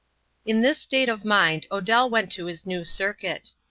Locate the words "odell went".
1.71-2.31